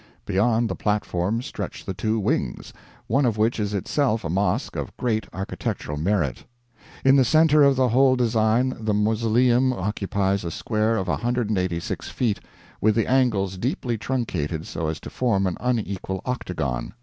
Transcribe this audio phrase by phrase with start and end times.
[0.25, 2.73] Beyond the platform stretch the two wings,
[3.05, 6.43] one of which is itself a mosque of great architectural merit.
[7.05, 12.39] In the center of the whole design the mausoleum occupies a square of 186 feet,
[12.81, 16.95] with the angles deeply truncated so as to form an unequal octagon.